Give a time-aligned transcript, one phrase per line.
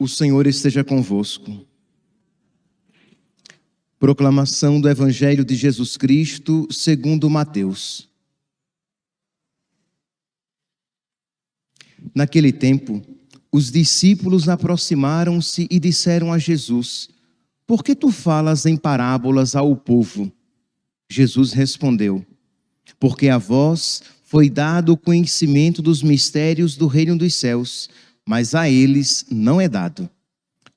[0.00, 1.60] O Senhor esteja convosco.
[3.98, 8.08] Proclamação do Evangelho de Jesus Cristo, segundo Mateus.
[12.14, 13.02] Naquele tempo,
[13.52, 17.10] os discípulos aproximaram-se e disseram a Jesus:
[17.66, 20.32] Por que tu falas em parábolas ao povo?
[21.10, 22.24] Jesus respondeu:
[22.98, 27.90] Porque a vós foi dado o conhecimento dos mistérios do reino dos céus
[28.30, 30.08] mas a eles não é dado.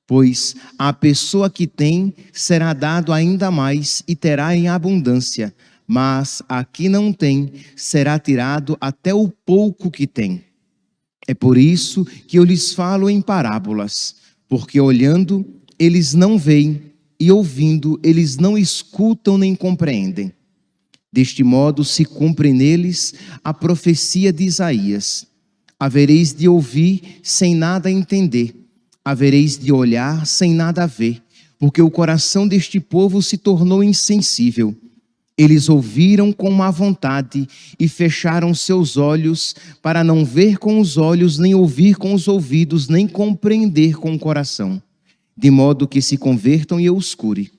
[0.08, 5.54] Pois a pessoa que tem será dado ainda mais e terá em abundância,
[5.86, 10.42] mas a que não tem será tirado até o pouco que tem.
[11.28, 14.16] É por isso que eu lhes falo em parábolas,
[14.48, 15.46] porque olhando
[15.78, 16.82] eles não veem
[17.20, 20.32] e ouvindo eles não escutam nem compreendem.
[21.12, 23.14] Deste modo se cumpre neles
[23.44, 25.32] a profecia de Isaías
[25.84, 28.56] havereis de ouvir sem nada entender,
[29.04, 31.22] havereis de olhar sem nada ver,
[31.58, 34.74] porque o coração deste povo se tornou insensível.
[35.36, 37.46] Eles ouviram com má vontade
[37.78, 42.88] e fecharam seus olhos para não ver com os olhos, nem ouvir com os ouvidos,
[42.88, 44.82] nem compreender com o coração,
[45.36, 47.52] de modo que se convertam e eu os cure.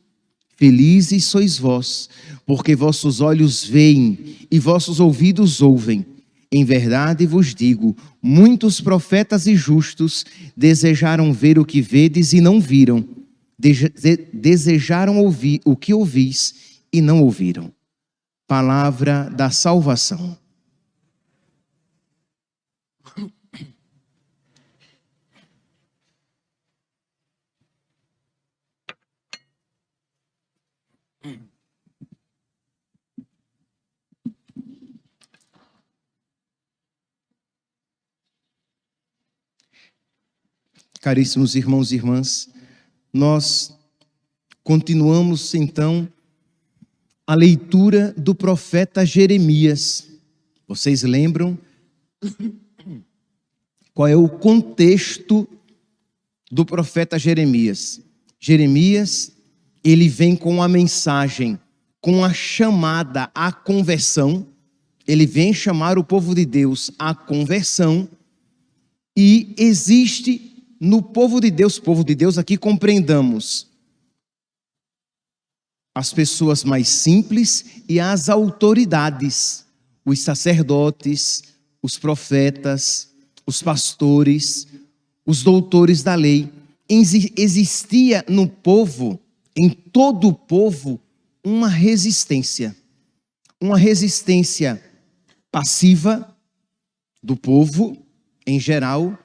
[0.58, 2.10] Felizes sois vós,
[2.44, 4.18] porque vossos olhos veem
[4.50, 6.04] e vossos ouvidos ouvem
[6.52, 12.60] em verdade vos digo: muitos profetas e justos desejaram ver o que vedes e não
[12.60, 13.08] viram,
[14.34, 17.72] desejaram ouvir o que ouvis e não ouviram.
[18.48, 20.38] Palavra da salvação.
[41.06, 42.50] Caríssimos irmãos e irmãs,
[43.14, 43.78] nós
[44.64, 46.10] continuamos então
[47.28, 50.08] a leitura do profeta Jeremias.
[50.68, 51.60] Vocês lembram
[53.94, 55.48] qual é o contexto
[56.52, 58.02] do profeta Jeremias?
[58.40, 59.32] Jeremias,
[59.84, 61.60] ele vem com a mensagem,
[62.02, 64.48] com a chamada à conversão.
[65.08, 68.10] Ele vem chamar o povo de Deus à conversão.
[69.16, 73.68] E existe no povo de Deus, povo de Deus, aqui compreendamos
[75.94, 79.66] as pessoas mais simples e as autoridades,
[80.06, 81.44] os sacerdotes,
[81.82, 83.14] os profetas,
[83.48, 84.68] os pastores,
[85.26, 86.52] os doutores da lei.
[86.90, 89.20] Existia no povo,
[89.56, 91.00] em todo o povo,
[91.44, 92.76] uma resistência.
[93.62, 94.84] Uma resistência
[95.50, 96.36] passiva
[97.24, 97.98] do povo
[98.46, 99.18] em geral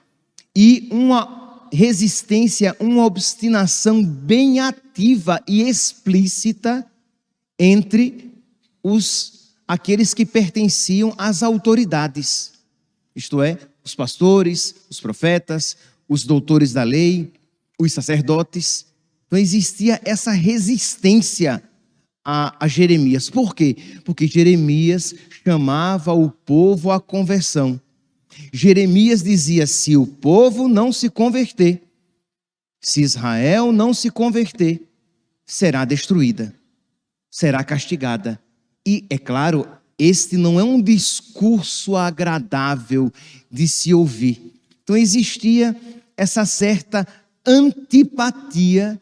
[0.57, 1.40] e uma
[1.73, 6.87] resistência, uma obstinação bem ativa e explícita
[7.59, 8.33] entre
[8.83, 12.55] os aqueles que pertenciam às autoridades,
[13.15, 15.77] isto é, os pastores, os profetas,
[16.09, 17.33] os doutores da lei,
[17.79, 18.87] os sacerdotes.
[19.27, 21.63] Então existia essa resistência
[22.25, 23.31] a, a Jeremias.
[23.31, 23.77] Por quê?
[24.05, 25.15] Porque Jeremias
[25.45, 27.81] chamava o povo à conversão.
[28.53, 31.83] Jeremias dizia: se o povo não se converter,
[32.81, 34.83] se Israel não se converter,
[35.45, 36.55] será destruída,
[37.31, 38.41] será castigada.
[38.87, 39.67] E, é claro,
[39.99, 43.13] este não é um discurso agradável
[43.51, 44.55] de se ouvir.
[44.83, 45.77] Então existia
[46.17, 47.07] essa certa
[47.47, 49.01] antipatia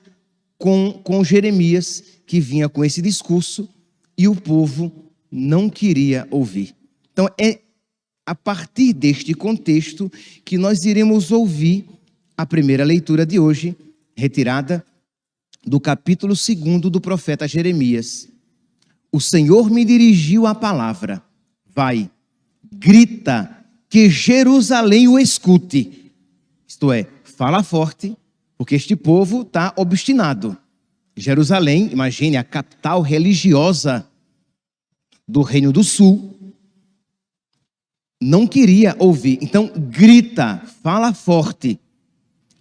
[0.58, 3.68] com, com Jeremias, que vinha com esse discurso,
[4.16, 4.92] e o povo
[5.30, 6.74] não queria ouvir.
[7.12, 7.60] Então é
[8.28, 10.12] a partir deste contexto
[10.44, 11.86] que nós iremos ouvir
[12.36, 13.74] a primeira leitura de hoje,
[14.14, 14.84] retirada
[15.64, 18.28] do capítulo 2 do profeta Jeremias.
[19.10, 21.22] O Senhor me dirigiu a palavra:
[21.74, 22.10] Vai,
[22.70, 26.12] grita, que Jerusalém o escute.
[26.66, 28.14] Isto é, fala forte,
[28.58, 30.54] porque este povo está obstinado.
[31.16, 34.06] Jerusalém, imagine, a capital religiosa
[35.26, 36.37] do Reino do Sul,
[38.20, 39.38] não queria ouvir.
[39.40, 41.78] Então grita, fala forte.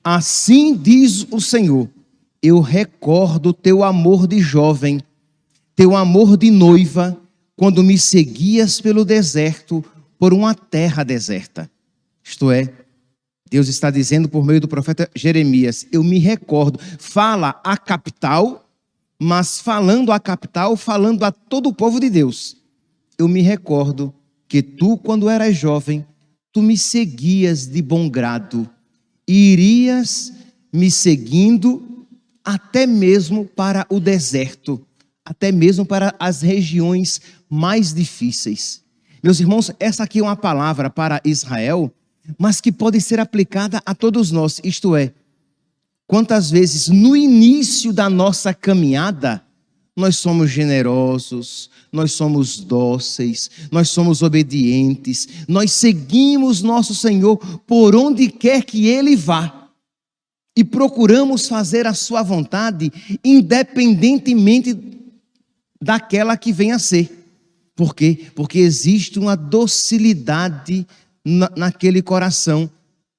[0.03, 1.89] Assim diz o Senhor:
[2.41, 5.01] Eu recordo teu amor de jovem,
[5.75, 7.19] teu amor de noiva,
[7.55, 9.83] quando me seguias pelo deserto,
[10.19, 11.69] por uma terra deserta.
[12.23, 12.71] Isto é,
[13.49, 16.79] Deus está dizendo por meio do profeta Jeremias: Eu me recordo.
[16.99, 18.69] Fala a capital,
[19.19, 22.57] mas falando a capital, falando a todo o povo de Deus.
[23.17, 24.13] Eu me recordo
[24.47, 26.05] que tu, quando eras jovem,
[26.51, 28.69] tu me seguias de bom grado
[29.27, 30.33] e irias
[30.71, 32.05] me seguindo
[32.43, 34.81] até mesmo para o deserto,
[35.25, 38.81] até mesmo para as regiões mais difíceis.
[39.21, 41.91] Meus irmãos, essa aqui é uma palavra para Israel,
[42.37, 45.13] mas que pode ser aplicada a todos nós, isto é,
[46.05, 49.43] quantas vezes no início da nossa caminhada,
[49.97, 58.29] nós somos generosos, nós somos dóceis, nós somos obedientes, nós seguimos nosso Senhor por onde
[58.29, 59.71] quer que Ele vá
[60.55, 62.91] e procuramos fazer a Sua vontade,
[63.25, 64.77] independentemente
[65.81, 67.25] daquela que venha a ser.
[67.75, 68.27] Por quê?
[68.35, 70.85] Porque existe uma docilidade
[71.25, 72.69] na, naquele coração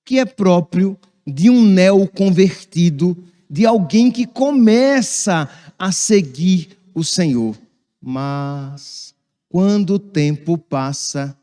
[0.05, 0.97] que é próprio
[1.27, 3.17] de um neo convertido,
[3.51, 5.49] de alguém que começa
[5.79, 7.57] a seguir o Senhor.
[8.01, 9.15] Mas
[9.49, 11.37] quando o tempo passa,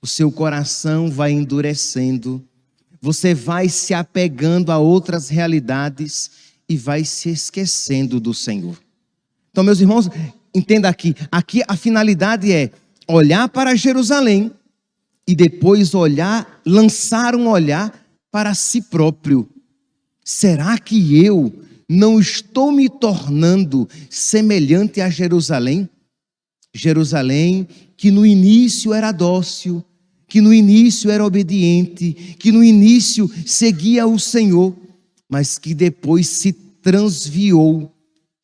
[0.00, 2.44] o seu coração vai endurecendo,
[3.00, 6.30] você vai se apegando a outras realidades
[6.68, 8.78] e vai se esquecendo do Senhor.
[9.50, 10.08] Então, meus irmãos,
[10.54, 12.70] entenda aqui, aqui a finalidade é
[13.08, 14.52] olhar para Jerusalém
[15.26, 17.92] e depois olhar, lançar um olhar
[18.30, 19.48] para si próprio.
[20.24, 21.52] Será que eu
[21.88, 25.88] não estou me tornando semelhante a Jerusalém?
[26.74, 27.66] Jerusalém
[27.96, 29.82] que no início era dócil,
[30.28, 34.76] que no início era obediente, que no início seguia o Senhor,
[35.28, 37.92] mas que depois se transviou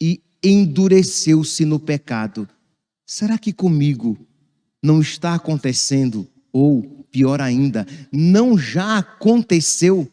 [0.01, 2.49] e endureceu-se no pecado.
[3.07, 4.19] Será que comigo
[4.83, 10.11] não está acontecendo, ou pior ainda, não já aconteceu?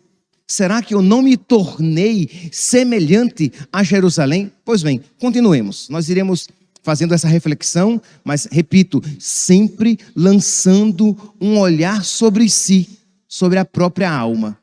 [0.50, 4.52] Será que eu não me tornei semelhante a Jerusalém?
[4.66, 5.88] Pois bem, continuemos.
[5.90, 6.48] Nós iremos
[6.82, 12.90] fazendo essa reflexão, mas repito, sempre lançando um olhar sobre si,
[13.28, 14.58] sobre a própria alma.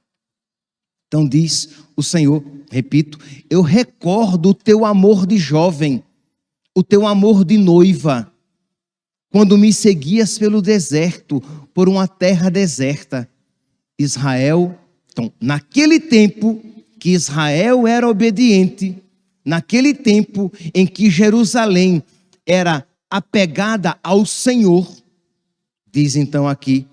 [1.07, 3.17] Então diz o Senhor, repito,
[3.49, 6.03] eu recordo o teu amor de jovem,
[6.75, 8.29] o teu amor de noiva,
[9.31, 11.41] quando me seguias pelo deserto,
[11.73, 13.31] por uma terra deserta.
[13.97, 14.77] Israel
[15.17, 16.63] então, naquele tempo
[17.01, 19.03] que Israel era obediente,
[19.43, 22.03] naquele tempo em que Jerusalém
[22.45, 24.87] era apegada ao Senhor,
[25.91, 26.87] diz então aqui,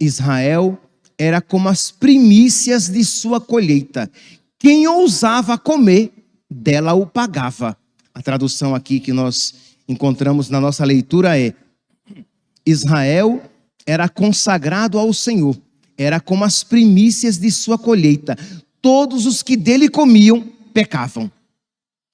[0.00, 0.80] Israel
[1.18, 4.08] era como as primícias de sua colheita.
[4.56, 6.12] Quem ousava comer,
[6.48, 7.76] dela o pagava.
[8.14, 9.52] A tradução aqui que nós
[9.88, 11.52] encontramos na nossa leitura é:
[12.64, 13.42] Israel
[13.84, 15.56] era consagrado ao Senhor
[15.96, 18.36] era como as primícias de sua colheita.
[18.80, 20.42] Todos os que dele comiam
[20.72, 21.30] pecavam.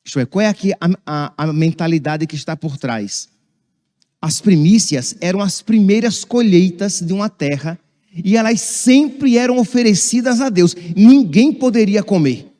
[0.04, 3.28] Isto é, qual é aqui a, a, a mentalidade que está por trás?
[4.20, 7.78] As primícias eram as primeiras colheitas de uma terra
[8.12, 10.74] e elas sempre eram oferecidas a Deus.
[10.96, 12.50] Ninguém poderia comer,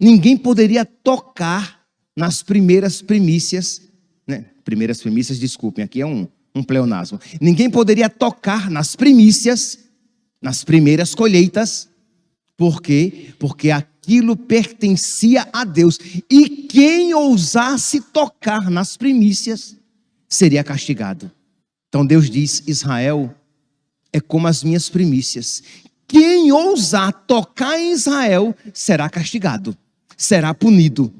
[0.00, 1.80] ninguém poderia tocar
[2.16, 3.82] nas primeiras primícias,
[4.26, 4.46] né?
[4.64, 7.20] Primeiras primícias, desculpem, aqui é um, um pleonasmo.
[7.40, 9.78] Ninguém poderia tocar nas primícias
[10.40, 11.88] nas primeiras colheitas.
[12.56, 13.34] Por quê?
[13.38, 15.98] Porque aquilo pertencia a Deus.
[16.30, 19.76] E quem ousasse tocar nas primícias
[20.28, 21.30] seria castigado.
[21.88, 23.34] Então Deus diz: Israel
[24.12, 25.62] é como as minhas primícias.
[26.08, 29.76] Quem ousar tocar em Israel será castigado,
[30.16, 31.12] será punido.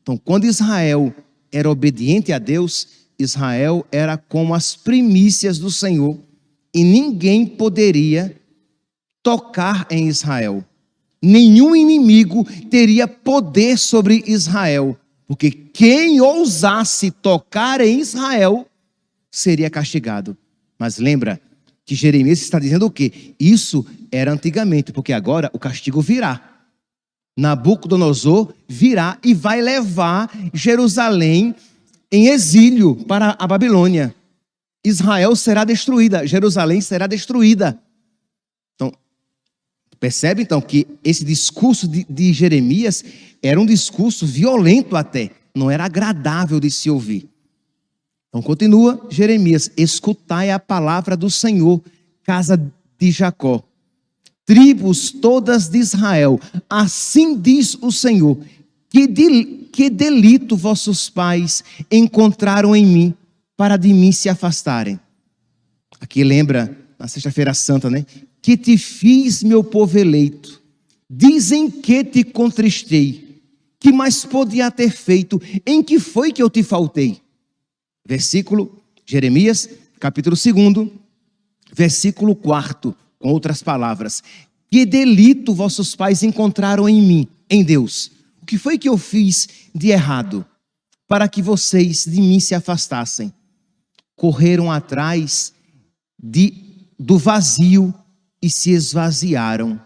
[0.00, 1.12] Então, quando Israel
[1.50, 2.88] era obediente a Deus,
[3.18, 6.18] Israel era como as primícias do Senhor
[6.72, 8.37] e ninguém poderia
[9.28, 10.64] tocar em Israel.
[11.20, 18.66] Nenhum inimigo teria poder sobre Israel, porque quem ousasse tocar em Israel
[19.30, 20.34] seria castigado.
[20.78, 21.38] Mas lembra
[21.84, 23.34] que Jeremias está dizendo o quê?
[23.38, 26.62] Isso era antigamente, porque agora o castigo virá.
[27.36, 31.54] Nabucodonosor virá e vai levar Jerusalém
[32.10, 34.14] em exílio para a Babilônia.
[34.82, 37.78] Israel será destruída, Jerusalém será destruída.
[40.00, 43.04] Percebe então que esse discurso de, de, Jeremias
[43.42, 47.28] era um discurso violento até, não era agradável de se ouvir.
[48.28, 51.82] Então continua Jeremias: escutai a palavra do Senhor,
[52.22, 52.56] casa
[52.98, 53.62] de Jacó,
[54.46, 56.40] tribos todas de Israel,
[56.70, 58.38] assim diz o Senhor:
[58.88, 63.14] que, de, que delito vossos pais encontraram em mim
[63.56, 65.00] para de mim se afastarem.
[66.00, 68.06] Aqui lembra na Sexta-feira Santa, né?
[68.42, 70.62] Que te fiz, meu povo eleito.
[71.08, 73.42] Dizem que te contristei.
[73.80, 75.40] Que mais podia ter feito?
[75.64, 77.20] Em que foi que eu te faltei?
[78.06, 79.68] Versículo, Jeremias,
[80.00, 80.90] capítulo 2,
[81.72, 84.22] versículo 4, com outras palavras.
[84.70, 88.10] Que delito vossos pais encontraram em mim, em Deus?
[88.42, 90.44] O que foi que eu fiz de errado
[91.06, 93.32] para que vocês de mim se afastassem?
[94.16, 95.52] Correram atrás
[96.20, 96.52] de,
[96.98, 97.94] do vazio
[98.40, 99.80] e se esvaziaram.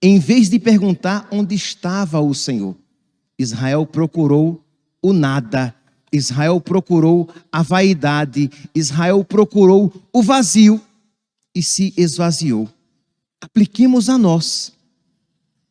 [0.00, 2.76] Em vez de perguntar onde estava o Senhor,
[3.38, 4.62] Israel procurou
[5.00, 5.74] o nada.
[6.12, 10.80] Israel procurou a vaidade, Israel procurou o vazio
[11.54, 12.68] e se esvaziou.
[13.40, 14.72] Apliquemos a nós.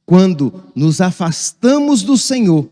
[0.06, 2.68] Quando nos afastamos do Senhor,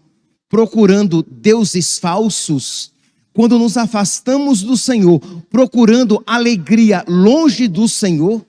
[0.50, 2.92] procurando deuses falsos,
[3.32, 5.20] quando nos afastamos do Senhor,
[5.50, 8.44] procurando alegria longe do Senhor,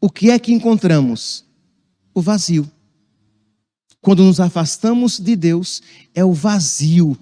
[0.00, 1.44] o que é que encontramos?
[2.14, 2.70] O vazio.
[4.00, 5.82] Quando nos afastamos de Deus,
[6.14, 7.18] é o vazio,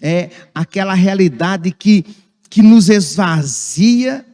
[0.00, 2.04] é aquela realidade que,
[2.50, 4.26] que nos esvazia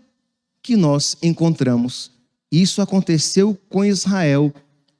[0.60, 2.10] que nós encontramos.
[2.50, 4.52] Isso aconteceu com Israel,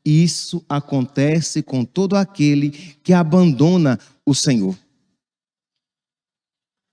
[0.04, 2.70] isso acontece com todo aquele
[3.02, 4.78] que abandona o Senhor.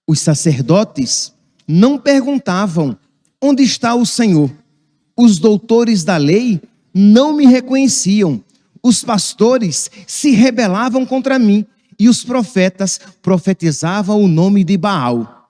[0.07, 1.33] Os sacerdotes
[1.67, 2.97] não perguntavam:
[3.41, 4.51] onde está o Senhor?
[5.21, 6.59] Os doutores da lei
[6.91, 8.43] não me reconheciam.
[8.81, 11.63] Os pastores se rebelavam contra mim
[11.99, 15.47] e os profetas profetizavam o nome de Baal.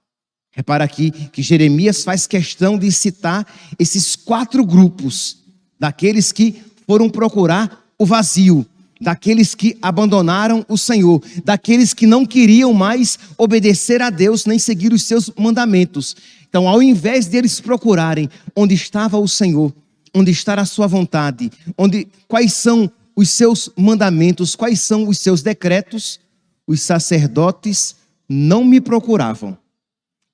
[0.51, 3.47] Repara aqui que Jeremias faz questão de citar
[3.79, 5.37] esses quatro grupos,
[5.79, 8.65] daqueles que foram procurar o vazio,
[9.01, 14.93] daqueles que abandonaram o Senhor, daqueles que não queriam mais obedecer a Deus nem seguir
[14.93, 16.15] os seus mandamentos.
[16.47, 19.73] Então, ao invés deles procurarem onde estava o Senhor,
[20.13, 25.41] onde está a sua vontade, onde quais são os seus mandamentos, quais são os seus
[25.41, 26.19] decretos,
[26.67, 27.95] os sacerdotes
[28.29, 29.57] não me procuravam.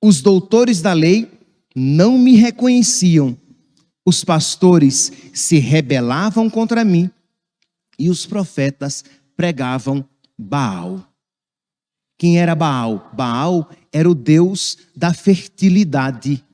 [0.02, 1.28] Os doutores da lei
[1.74, 3.36] não me reconheciam.
[4.04, 7.10] Os pastores se rebelavam contra mim
[7.98, 9.04] e os profetas
[9.36, 10.04] pregavam
[10.38, 11.04] Baal.
[12.16, 13.10] Quem era Baal?
[13.14, 16.44] Baal era o Deus da fertilidade,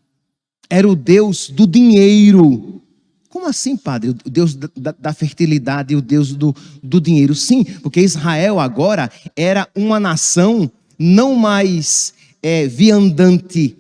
[0.69, 2.83] era o Deus do dinheiro.
[3.29, 4.11] Como assim, padre?
[4.11, 7.35] O Deus da, da fertilidade e o Deus do, do dinheiro?
[7.35, 13.77] Sim, porque Israel agora era uma nação não mais é, viandante,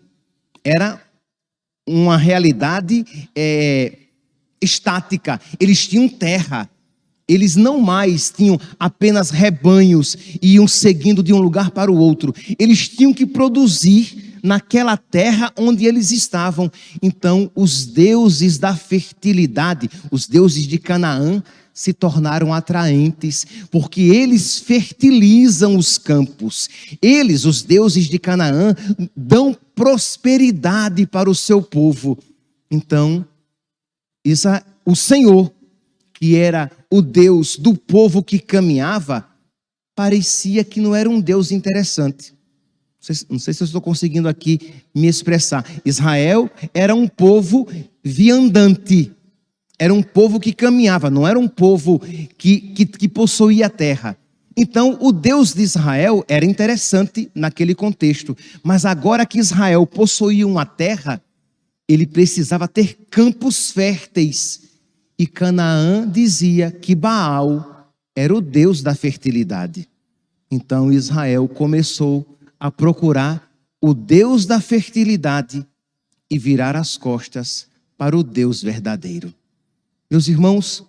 [0.64, 1.00] era
[1.86, 3.04] uma realidade
[3.36, 3.96] é,
[4.60, 5.40] estática.
[5.60, 6.68] Eles tinham terra,
[7.28, 12.34] eles não mais tinham apenas rebanhos e iam seguindo de um lugar para o outro.
[12.58, 16.70] Eles tinham que produzir naquela terra onde eles estavam.
[17.02, 25.76] Então, os deuses da fertilidade, os deuses de Canaã, se tornaram atraentes, porque eles fertilizam
[25.76, 26.68] os campos.
[27.02, 28.76] Eles, os deuses de Canaã,
[29.16, 32.16] dão prosperidade para o seu povo.
[32.70, 33.26] Então,
[34.86, 35.50] o Senhor
[36.14, 39.26] que era o Deus do povo que caminhava,
[39.96, 42.32] parecia que não era um Deus interessante.
[42.32, 45.68] Não sei, não sei se eu estou conseguindo aqui me expressar.
[45.84, 47.66] Israel era um povo
[48.00, 49.10] viandante,
[49.76, 52.00] era um povo que caminhava, não era um povo
[52.38, 54.16] que, que, que possuía a terra.
[54.56, 60.64] Então, o Deus de Israel era interessante naquele contexto, mas agora que Israel possuía uma
[60.64, 61.20] terra,
[61.88, 64.73] ele precisava ter campos férteis
[65.18, 69.88] e Canaã dizia que Baal era o deus da fertilidade.
[70.50, 72.26] Então Israel começou
[72.58, 75.66] a procurar o deus da fertilidade
[76.30, 77.66] e virar as costas
[77.96, 79.32] para o Deus verdadeiro.
[80.10, 80.84] Meus irmãos,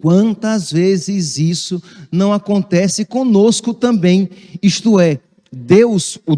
[0.00, 4.28] quantas vezes isso não acontece conosco também?
[4.62, 5.20] Isto é,
[5.50, 6.36] Deus, o,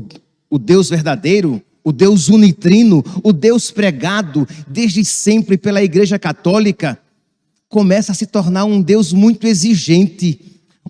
[0.48, 6.98] o Deus verdadeiro, o Deus unitrino, o Deus pregado desde sempre pela Igreja Católica,
[7.68, 10.40] começa a se tornar um Deus muito exigente,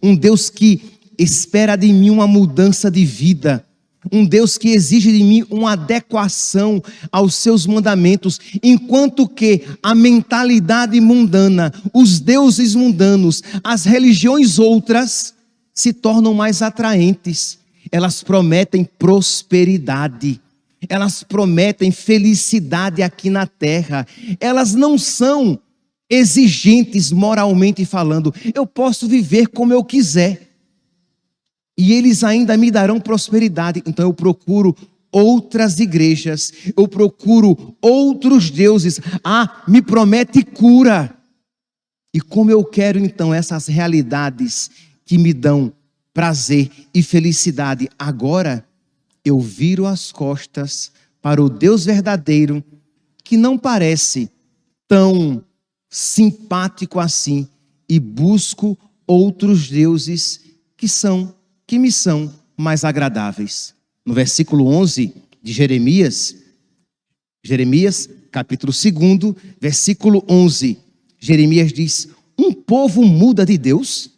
[0.00, 0.80] um Deus que
[1.18, 3.64] espera de mim uma mudança de vida,
[4.12, 11.00] um Deus que exige de mim uma adequação aos seus mandamentos, enquanto que a mentalidade
[11.00, 15.34] mundana, os deuses mundanos, as religiões outras
[15.72, 17.58] se tornam mais atraentes.
[17.90, 20.40] Elas prometem prosperidade,
[20.88, 24.06] elas prometem felicidade aqui na terra,
[24.40, 25.58] elas não são
[26.08, 28.32] exigentes moralmente falando.
[28.54, 30.50] Eu posso viver como eu quiser.
[31.76, 33.82] E eles ainda me darão prosperidade.
[33.86, 34.76] Então eu procuro
[35.10, 39.00] outras igrejas, eu procuro outros deuses.
[39.22, 41.16] Ah, me promete cura.
[42.12, 44.70] E como eu quero então essas realidades
[45.04, 45.72] que me dão
[46.12, 48.64] prazer e felicidade agora,
[49.25, 52.62] eu viro as costas para o Deus verdadeiro,
[53.23, 54.31] que não parece
[54.87, 55.43] tão
[55.88, 57.49] simpático assim
[57.88, 58.76] e busco
[59.07, 60.40] outros deuses
[60.76, 61.35] que são,
[61.66, 63.75] que me são mais agradáveis.
[64.04, 66.37] No versículo 11 de Jeremias,
[67.43, 70.78] Jeremias, capítulo 2, versículo 11,
[71.19, 74.11] Jeremias diz: Um povo muda de Deus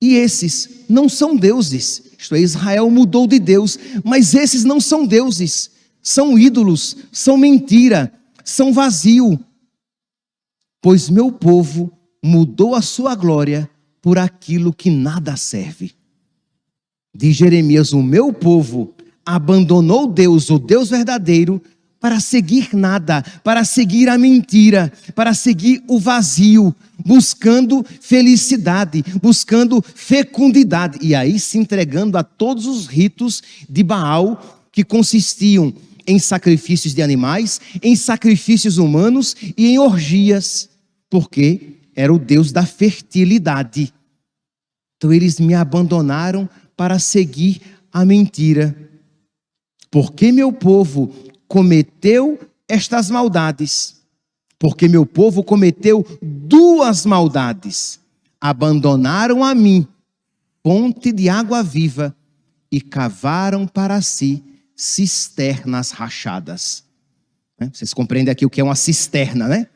[0.00, 2.07] e esses não são deuses.
[2.18, 5.70] Isto é, Israel mudou de Deus, mas esses não são deuses,
[6.02, 8.12] são ídolos, são mentira,
[8.44, 9.38] são vazio.
[10.82, 13.70] Pois meu povo mudou a sua glória
[14.02, 15.92] por aquilo que nada serve.
[17.14, 18.94] Diz Jeremias: O meu povo
[19.24, 21.62] abandonou Deus, o Deus verdadeiro,
[22.00, 26.74] para seguir nada, para seguir a mentira, para seguir o vazio,
[27.04, 34.84] buscando felicidade, buscando fecundidade, e aí se entregando a todos os ritos de Baal que
[34.84, 35.74] consistiam
[36.06, 40.68] em sacrifícios de animais, em sacrifícios humanos e em orgias,
[41.10, 43.92] porque era o Deus da fertilidade.
[44.96, 47.60] Então eles me abandonaram para seguir
[47.92, 48.74] a mentira.
[49.90, 51.12] Porque meu povo
[51.48, 52.38] cometeu
[52.68, 53.96] estas maldades,
[54.58, 57.98] porque meu povo cometeu duas maldades:
[58.40, 59.86] abandonaram a mim,
[60.62, 62.14] fonte de água viva,
[62.70, 64.44] e cavaram para si
[64.76, 66.84] cisternas rachadas.
[67.58, 67.70] Né?
[67.72, 69.66] Vocês compreendem aqui o que é uma cisterna, né?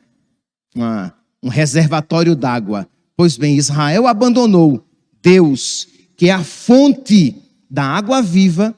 [0.75, 2.87] Uma, um reservatório d'água.
[3.17, 4.85] Pois bem, Israel abandonou
[5.21, 7.35] Deus, que é a fonte
[7.69, 8.75] da água viva,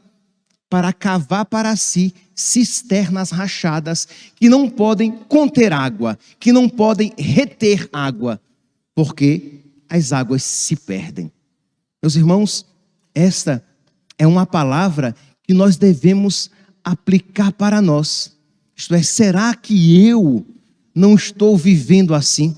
[0.69, 7.87] para cavar para si cisternas rachadas que não podem conter água, que não podem reter
[7.93, 8.41] água,
[8.93, 11.31] porque as águas se perdem.
[12.01, 12.65] Meus irmãos,
[13.13, 13.63] esta
[14.17, 16.49] é uma palavra que nós devemos
[16.83, 18.35] aplicar para nós.
[18.75, 20.45] Isto é, será que eu
[20.93, 22.55] não estou vivendo assim?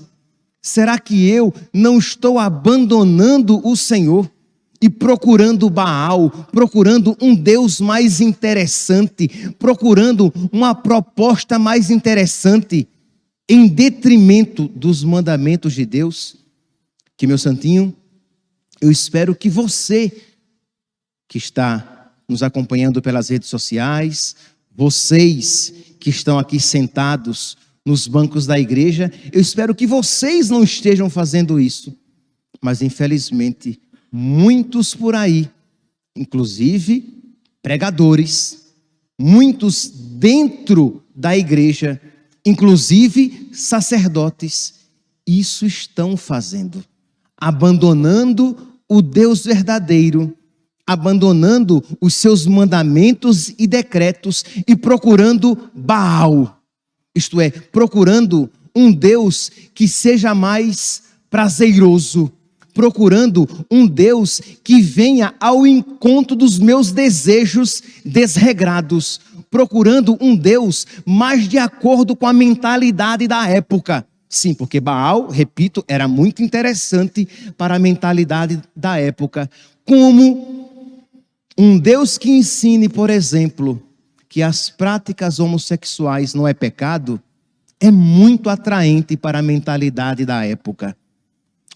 [0.60, 4.30] Será que eu não estou abandonando o Senhor?
[4.80, 12.88] E procurando Baal, procurando um Deus mais interessante, procurando uma proposta mais interessante,
[13.48, 16.36] em detrimento dos mandamentos de Deus.
[17.16, 17.96] Que, meu santinho,
[18.80, 20.12] eu espero que você,
[21.26, 24.36] que está nos acompanhando pelas redes sociais,
[24.76, 31.08] vocês que estão aqui sentados nos bancos da igreja, eu espero que vocês não estejam
[31.08, 31.96] fazendo isso,
[32.60, 35.50] mas infelizmente, muitos por aí,
[36.16, 37.18] inclusive
[37.62, 38.66] pregadores,
[39.18, 42.00] muitos dentro da igreja,
[42.44, 44.74] inclusive sacerdotes,
[45.26, 46.82] isso estão fazendo,
[47.36, 48.56] abandonando
[48.88, 50.34] o Deus verdadeiro,
[50.86, 56.62] abandonando os seus mandamentos e decretos e procurando Baal,
[57.14, 62.32] isto é, procurando um Deus que seja mais prazeroso,
[62.78, 71.48] procurando um Deus que venha ao encontro dos meus desejos desregrados, procurando um Deus mais
[71.48, 74.06] de acordo com a mentalidade da época.
[74.28, 79.50] Sim, porque Baal, repito, era muito interessante para a mentalidade da época.
[79.84, 80.70] Como
[81.58, 83.82] um Deus que ensine, por exemplo,
[84.28, 87.20] que as práticas homossexuais não é pecado,
[87.80, 90.96] é muito atraente para a mentalidade da época.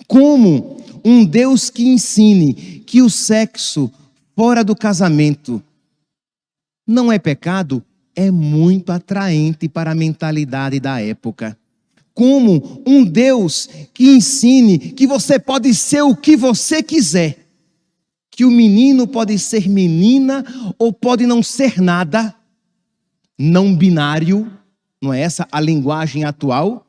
[0.06, 2.54] Como um Deus que ensine
[2.86, 3.90] que o sexo
[4.36, 5.62] fora do casamento
[6.86, 7.84] não é pecado,
[8.14, 11.56] é muito atraente para a mentalidade da época.
[12.14, 17.38] Como um Deus que ensine que você pode ser o que você quiser,
[18.30, 20.44] que o menino pode ser menina
[20.78, 22.34] ou pode não ser nada,
[23.38, 24.50] não binário,
[25.00, 26.86] não é essa a linguagem atual?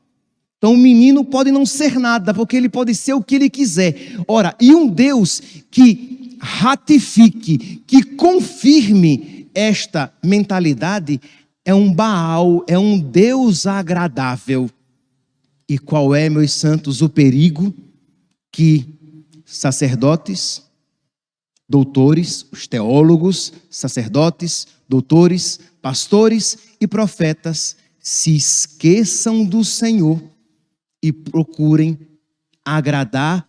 [0.63, 4.15] Então o menino pode não ser nada, porque ele pode ser o que ele quiser.
[4.25, 11.19] Ora, e um Deus que ratifique, que confirme esta mentalidade
[11.65, 14.69] é um Baal, é um Deus agradável.
[15.67, 17.73] E qual é, meus santos, o perigo
[18.49, 18.85] que
[19.45, 20.63] sacerdotes,
[21.67, 30.31] doutores, os teólogos, sacerdotes, doutores, pastores e profetas se esqueçam do Senhor
[31.03, 31.99] e procurem
[32.63, 33.45] agradar,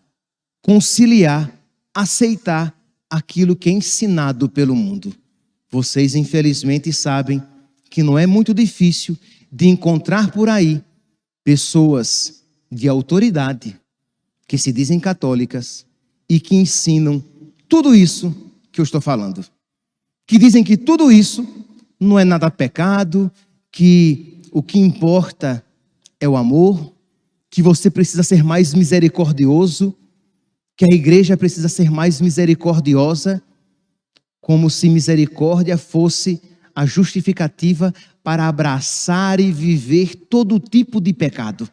[0.61, 1.57] conciliar,
[1.95, 2.77] aceitar
[3.09, 5.15] aquilo que é ensinado pelo mundo.
[5.71, 7.41] Vocês, infelizmente, sabem
[7.89, 9.17] que não é muito difícil
[9.53, 10.83] de encontrar por aí
[11.45, 13.79] pessoas de autoridade
[14.49, 15.87] que se dizem católicas
[16.29, 17.23] e que ensinam
[17.69, 18.35] tudo isso
[18.73, 19.45] que eu estou falando.
[20.27, 21.47] Que dizem que tudo isso
[22.01, 23.31] não é nada pecado,
[23.71, 25.65] que o que importa
[26.19, 26.94] é o amor,
[27.55, 29.95] que você precisa ser mais misericordioso,
[30.77, 33.41] que a igreja precisa ser mais misericordiosa,
[34.41, 36.43] como se misericórdia fosse
[36.75, 41.69] a justificativa para abraçar e viver todo tipo de pecado.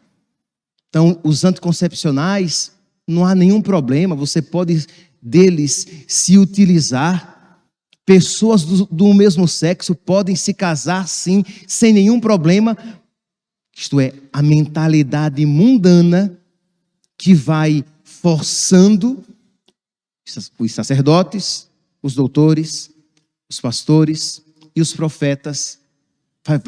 [0.88, 2.70] Então, os anticoncepcionais,
[3.04, 4.86] não há nenhum problema, você pode
[5.20, 7.58] deles se utilizar.
[8.06, 12.78] Pessoas do, do mesmo sexo podem se casar sim, sem nenhum problema.
[13.74, 16.38] Isto é, a mentalidade mundana
[17.16, 19.22] que vai forçando
[20.58, 21.68] os sacerdotes,
[22.02, 22.90] os doutores,
[23.48, 24.42] os pastores
[24.74, 25.78] e os profetas,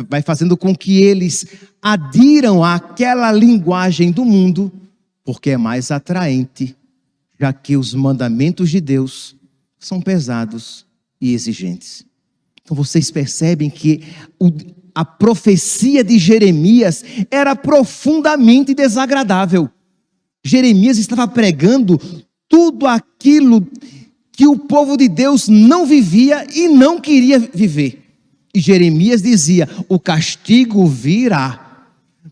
[0.09, 1.47] vai fazendo com que eles
[1.83, 4.73] adiram àquela linguagem do mundo,
[5.25, 6.77] porque é mais atraente,
[7.39, 9.35] já que os mandamentos de Deus
[9.79, 10.87] são pesados
[11.21, 12.05] e exigentes.
[12.63, 14.03] Então vocês percebem que
[14.95, 19.69] a profecia de Jeremias era profundamente desagradável.
[20.45, 22.01] Jeremias estava pregando
[22.49, 23.67] tudo aquilo
[24.31, 28.03] que o povo de Deus não vivia e não queria viver.
[28.55, 31.89] E Jeremias dizia: O castigo virá,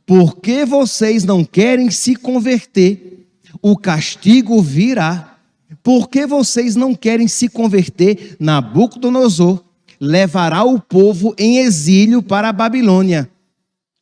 [0.06, 3.26] porque vocês não querem se converter.
[3.60, 5.36] O castigo virá,
[5.82, 8.36] porque vocês não querem se converter.
[8.38, 9.64] Nabucodonosor
[10.04, 13.30] levará o povo em exílio para a Babilônia.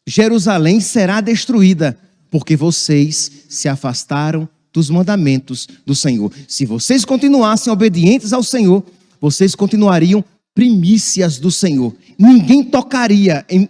[0.06, 1.98] Jerusalém será destruída,
[2.30, 6.32] porque vocês se afastaram dos mandamentos do Senhor.
[6.48, 8.82] Se vocês continuassem obedientes ao Senhor,
[9.20, 11.94] vocês continuariam primícias do Senhor.
[12.18, 13.68] Ninguém tocaria em,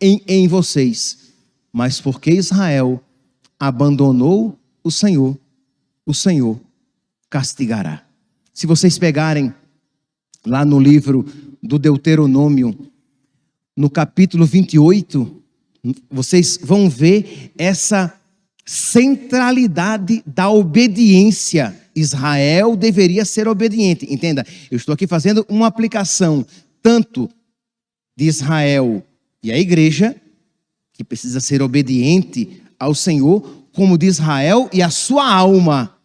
[0.00, 1.18] em, em vocês.
[1.72, 3.00] Mas porque Israel
[3.56, 5.38] abandonou o Senhor,
[6.04, 6.58] o Senhor
[7.30, 8.02] castigará.
[8.52, 9.54] Se vocês pegarem
[10.44, 11.24] lá no livro
[11.62, 12.76] do Deuteronômio,
[13.76, 15.42] no capítulo 28,
[16.10, 18.14] vocês vão ver essa
[18.66, 21.74] centralidade da obediência.
[21.94, 24.06] Israel deveria ser obediente.
[24.12, 26.44] Entenda, eu estou aqui fazendo uma aplicação
[26.82, 27.28] tanto
[28.16, 29.02] de Israel
[29.42, 30.14] e a igreja,
[30.92, 35.96] que precisa ser obediente ao Senhor, como de Israel e a sua alma,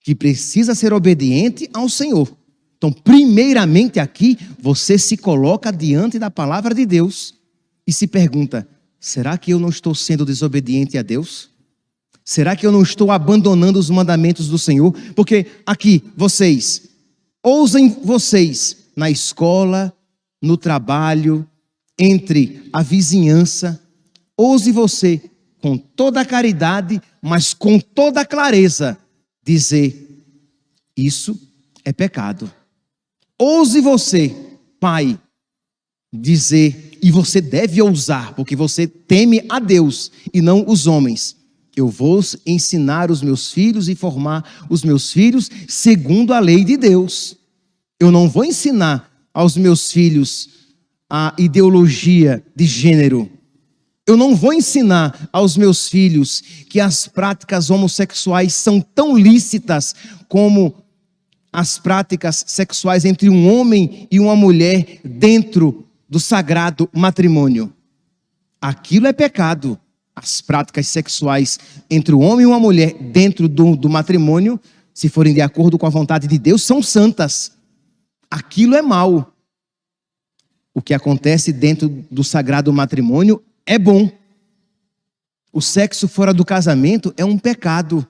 [0.00, 2.39] que precisa ser obediente ao Senhor.
[2.80, 7.34] Então, primeiramente aqui, você se coloca diante da palavra de Deus
[7.86, 8.66] e se pergunta:
[8.98, 11.50] será que eu não estou sendo desobediente a Deus?
[12.24, 14.94] Será que eu não estou abandonando os mandamentos do Senhor?
[15.14, 16.88] Porque aqui, vocês,
[17.42, 19.92] ousem vocês, na escola,
[20.40, 21.46] no trabalho,
[21.98, 23.78] entre a vizinhança,
[24.34, 25.20] ouse você,
[25.60, 28.96] com toda a caridade, mas com toda a clareza,
[29.44, 30.24] dizer:
[30.96, 31.38] Isso
[31.84, 32.50] é pecado.
[33.40, 34.36] Ouse você,
[34.78, 35.18] pai,
[36.12, 41.40] dizer, e você deve ousar, porque você teme a Deus e não os homens
[41.76, 46.76] eu vou ensinar os meus filhos e formar os meus filhos segundo a lei de
[46.76, 47.36] Deus.
[47.98, 50.48] Eu não vou ensinar aos meus filhos
[51.08, 53.30] a ideologia de gênero.
[54.06, 59.94] Eu não vou ensinar aos meus filhos que as práticas homossexuais são tão lícitas
[60.28, 60.74] como
[61.52, 67.72] as práticas sexuais entre um homem e uma mulher dentro do sagrado matrimônio.
[68.60, 69.78] Aquilo é pecado
[70.14, 71.58] as práticas sexuais
[71.88, 74.60] entre o homem e uma mulher dentro do, do matrimônio,
[74.92, 77.52] se forem de acordo com a vontade de Deus, são santas.
[78.30, 79.32] Aquilo é mal.
[80.74, 84.10] O que acontece dentro do sagrado matrimônio é bom.
[85.52, 88.06] O sexo fora do casamento é um pecado.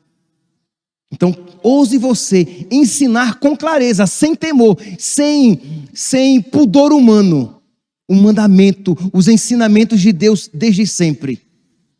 [1.12, 7.60] Então, ouse você ensinar com clareza, sem temor, sem, sem pudor humano,
[8.08, 11.50] o mandamento, os ensinamentos de Deus desde sempre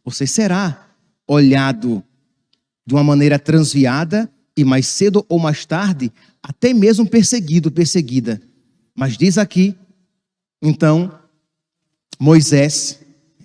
[0.05, 0.89] você será
[1.27, 2.03] olhado
[2.87, 8.41] de uma maneira transviada e mais cedo ou mais tarde, até mesmo perseguido, perseguida.
[8.95, 9.75] Mas diz aqui,
[10.61, 11.13] então,
[12.19, 12.99] Moisés,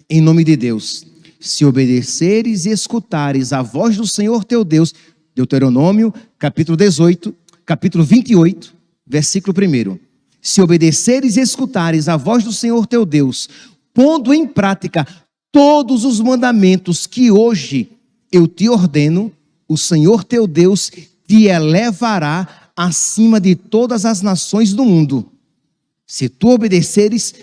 [0.09, 1.05] em nome de Deus,
[1.39, 4.93] se obedeceres e escutares a voz do Senhor teu Deus,
[5.35, 8.73] Deuteronômio, capítulo 18, capítulo 28,
[9.05, 9.99] versículo 1.
[10.41, 13.49] Se obedeceres e escutares a voz do Senhor teu Deus,
[13.93, 15.05] pondo em prática
[15.51, 17.89] todos os mandamentos que hoje
[18.31, 19.29] eu te ordeno,
[19.67, 20.89] o Senhor teu Deus
[21.27, 25.29] te elevará acima de todas as nações do mundo,
[26.07, 27.33] se tu obedeceres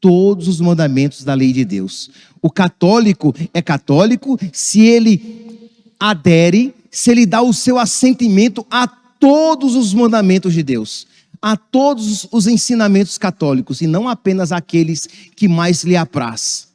[0.00, 2.10] todos os mandamentos da lei de Deus.
[2.42, 5.58] O católico é católico se ele
[5.98, 11.06] adere, se ele dá o seu assentimento a todos os mandamentos de Deus,
[11.40, 16.66] a todos os ensinamentos católicos e não apenas aqueles que mais lhe apraz.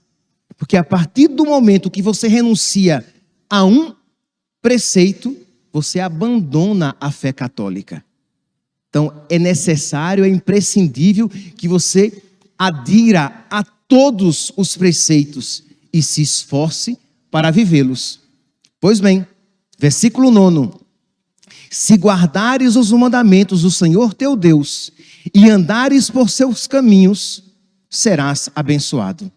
[0.58, 3.06] Porque a partir do momento que você renuncia
[3.50, 3.94] a um
[4.62, 5.36] preceito,
[5.74, 8.02] você abandona a fé católica.
[8.88, 12.24] Então, é necessário, é imprescindível que você
[12.58, 16.98] adira a todos os preceitos e se esforce
[17.30, 18.22] para vivê-los.
[18.80, 19.28] Pois bem,
[19.80, 20.72] versículo 9:
[21.70, 24.92] Se guardares os mandamentos do Senhor teu Deus
[25.34, 27.44] e andares por seus caminhos,
[27.90, 29.32] serás abençoado.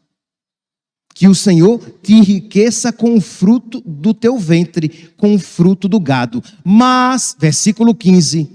[1.15, 5.99] Que o Senhor te enriqueça com o fruto do teu ventre, com o fruto do
[5.99, 6.43] gado.
[6.63, 8.51] Mas, versículo 15: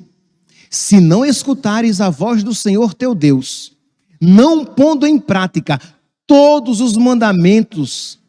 [0.70, 3.74] Se não escutares a voz do Senhor teu Deus,
[4.22, 5.82] não pondo em prática
[6.28, 8.21] todos os mandamentos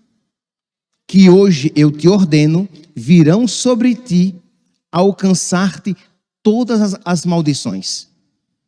[1.12, 4.34] que hoje eu te ordeno, virão sobre ti
[4.90, 5.94] alcançar-te
[6.42, 8.08] todas as, as maldições.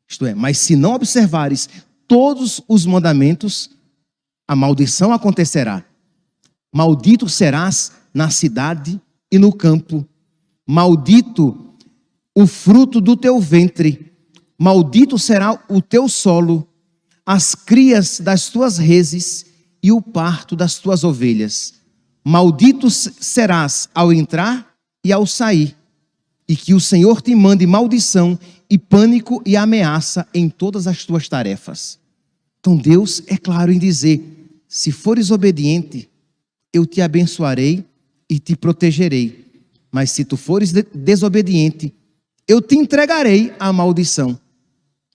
[0.07, 1.71] Isto é, mas se não observares
[2.07, 3.71] todos os mandamentos,
[4.47, 5.87] a maldição acontecerá.
[6.71, 9.01] Maldito serás na cidade
[9.33, 10.07] e no campo.
[10.67, 11.75] Maldito
[12.35, 14.13] o fruto do teu ventre.
[14.59, 16.69] Maldito será o teu solo,
[17.25, 19.47] as crias das tuas reses
[19.83, 21.83] e o parto das tuas ovelhas.
[22.25, 25.77] Maldito serás ao entrar e ao sair,
[26.49, 28.39] e que o Senhor te mande maldição
[28.71, 31.99] e pânico e ameaça em todas as tuas tarefas.
[32.59, 34.23] Então Deus é claro em dizer:
[34.67, 36.09] se fores obediente,
[36.73, 37.85] eu te abençoarei
[38.29, 39.45] e te protegerei.
[39.93, 41.95] Mas se tu fores desobediente,
[42.49, 44.39] eu te entregarei à maldição.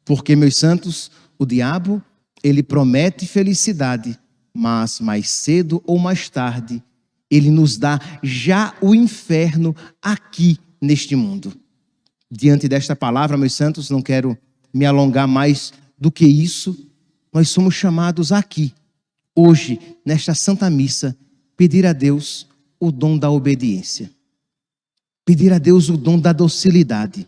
[0.06, 2.02] Porque, meus santos, o diabo,
[2.44, 4.18] ele promete felicidade,
[4.54, 6.82] mas mais cedo ou mais tarde,
[7.30, 11.54] ele nos dá já o inferno aqui neste mundo.
[12.32, 14.38] Diante desta palavra, meus santos, não quero
[14.74, 16.78] me alongar mais do que isso.
[17.34, 18.74] Nós somos chamados aqui,
[19.36, 21.16] hoje, nesta Santa Missa,
[21.56, 22.48] pedir a Deus
[22.80, 24.10] o dom da obediência.
[25.26, 27.28] Pedir a Deus o dom da docilidade.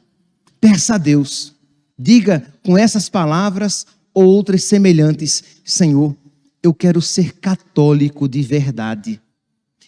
[0.59, 1.53] Peça a Deus.
[1.97, 6.15] Diga com essas palavras ou outras semelhantes: Senhor,
[6.63, 9.21] eu quero ser católico de verdade.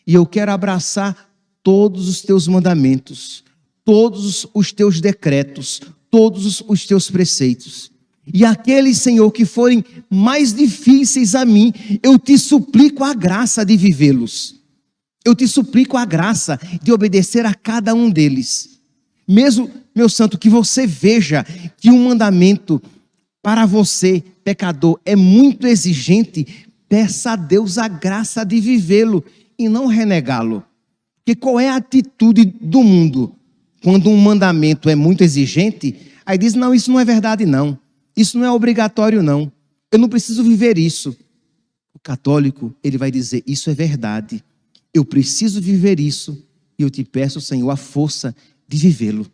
[0.06, 1.30] E eu quero abraçar
[1.64, 3.44] todos os teus mandamentos
[3.86, 7.92] todos os teus decretos, todos os teus preceitos.
[8.34, 13.76] E aqueles, Senhor, que forem mais difíceis a mim, eu te suplico a graça de
[13.76, 14.56] vivê-los.
[15.26, 18.80] Eu te suplico a graça de obedecer a cada um deles.
[19.28, 21.46] Mesmo, meu santo, que você veja
[21.78, 22.82] que um mandamento
[23.42, 29.24] para você, pecador, é muito exigente, peça a Deus a graça de vivê-lo
[29.66, 30.64] e não renegá-lo.
[31.18, 33.36] Porque qual é a atitude do mundo?
[33.84, 35.96] quando um mandamento é muito exigente,
[36.26, 37.78] aí diz: não, isso não é verdade, não.
[38.16, 39.52] Isso não é obrigatório, não.
[39.92, 41.16] Eu não preciso viver isso.
[41.94, 44.44] O católico, ele vai dizer: isso é verdade.
[44.94, 46.48] Eu preciso viver isso
[46.80, 48.34] e eu te peço, Senhor, a força
[48.68, 49.28] de vivê-lo.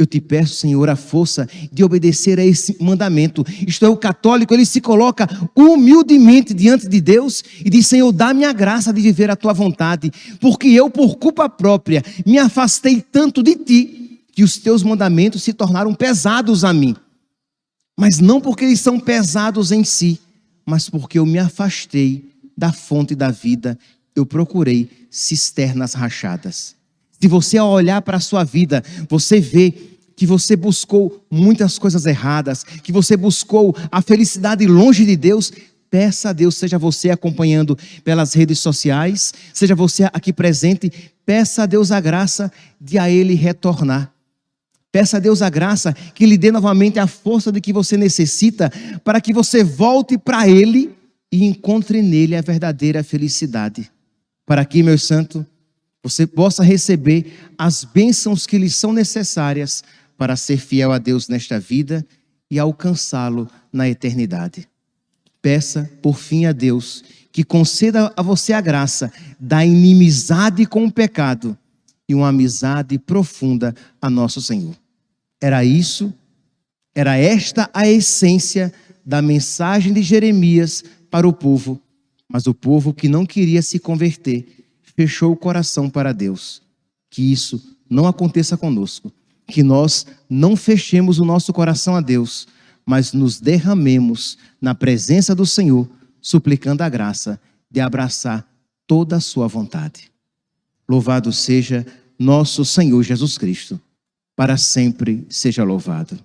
[0.00, 3.44] Eu te peço, Senhor, a força de obedecer a esse mandamento.
[3.66, 8.46] Isto é, o católico, ele se coloca humildemente diante de Deus e diz: Senhor, dá-me
[8.46, 10.10] a graça de viver a tua vontade,
[10.40, 15.52] porque eu, por culpa própria, me afastei tanto de ti que os teus mandamentos se
[15.52, 16.96] tornaram pesados a mim.
[17.94, 20.18] Mas não porque eles são pesados em si,
[20.64, 22.24] mas porque eu me afastei
[22.56, 23.78] da fonte da vida,
[24.16, 26.79] eu procurei cisternas rachadas.
[27.20, 29.74] Se você olhar para a sua vida, você vê
[30.16, 35.52] que você buscou muitas coisas erradas, que você buscou a felicidade longe de Deus,
[35.90, 40.90] peça a Deus, seja você acompanhando pelas redes sociais, seja você aqui presente,
[41.26, 44.12] peça a Deus a graça de a Ele retornar.
[44.92, 48.72] Peça a Deus a graça que lhe dê novamente a força de que você necessita
[49.04, 50.94] para que você volte para Ele
[51.30, 53.90] e encontre nele a verdadeira felicidade.
[54.44, 55.46] Para que, meu santo,
[56.02, 59.84] você possa receber as bênçãos que lhe são necessárias
[60.16, 62.06] para ser fiel a Deus nesta vida
[62.50, 64.68] e alcançá-lo na eternidade.
[65.40, 70.92] Peça, por fim, a Deus que conceda a você a graça da inimizade com o
[70.92, 71.56] pecado
[72.08, 74.74] e uma amizade profunda a nosso Senhor.
[75.40, 76.12] Era isso,
[76.94, 78.72] era esta a essência
[79.06, 81.80] da mensagem de Jeremias para o povo,
[82.28, 84.59] mas o povo que não queria se converter
[85.00, 86.60] fechou o coração para Deus.
[87.08, 89.10] Que isso não aconteça conosco
[89.46, 92.46] que nós não fechemos o nosso coração a Deus,
[92.86, 95.88] mas nos derramemos na presença do Senhor,
[96.20, 98.46] suplicando a graça de abraçar
[98.86, 100.10] toda a sua vontade.
[100.88, 101.84] Louvado seja
[102.18, 103.80] nosso Senhor Jesus Cristo,
[104.36, 106.16] para sempre seja louvado.